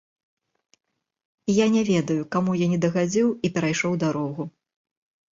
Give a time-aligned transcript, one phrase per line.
[1.55, 4.43] Я не ведаю, каму я не дагадзіў і перайшоў дарогу.